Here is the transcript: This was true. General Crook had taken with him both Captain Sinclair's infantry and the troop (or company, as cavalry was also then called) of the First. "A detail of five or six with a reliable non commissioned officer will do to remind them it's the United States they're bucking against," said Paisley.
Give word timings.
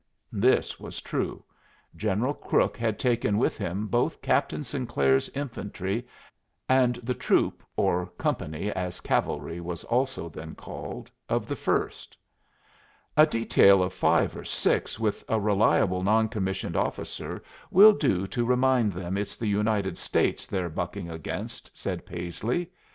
This 0.33 0.79
was 0.79 0.99
true. 0.99 1.43
General 1.95 2.33
Crook 2.33 2.75
had 2.75 2.97
taken 2.97 3.37
with 3.37 3.55
him 3.59 3.85
both 3.85 4.19
Captain 4.19 4.63
Sinclair's 4.63 5.29
infantry 5.35 6.07
and 6.67 6.95
the 7.03 7.13
troop 7.13 7.61
(or 7.75 8.07
company, 8.17 8.71
as 8.71 8.99
cavalry 8.99 9.59
was 9.59 9.83
also 9.83 10.27
then 10.27 10.55
called) 10.55 11.11
of 11.29 11.45
the 11.47 11.55
First. 11.55 12.17
"A 13.15 13.27
detail 13.27 13.83
of 13.83 13.93
five 13.93 14.35
or 14.35 14.43
six 14.43 14.97
with 14.99 15.23
a 15.29 15.39
reliable 15.39 16.01
non 16.01 16.29
commissioned 16.29 16.75
officer 16.75 17.43
will 17.69 17.93
do 17.93 18.25
to 18.25 18.43
remind 18.43 18.93
them 18.93 19.17
it's 19.19 19.37
the 19.37 19.45
United 19.45 19.99
States 19.99 20.47
they're 20.47 20.67
bucking 20.69 21.11
against," 21.11 21.69
said 21.77 22.07
Paisley. 22.07 22.71